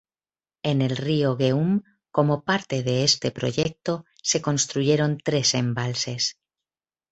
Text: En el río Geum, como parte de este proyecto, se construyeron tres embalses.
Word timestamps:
En 0.63 0.81
el 0.81 0.97
río 0.97 1.37
Geum, 1.37 1.83
como 2.09 2.43
parte 2.43 2.81
de 2.81 3.03
este 3.03 3.29
proyecto, 3.29 4.03
se 4.23 4.41
construyeron 4.41 5.19
tres 5.23 5.53
embalses. 5.53 6.39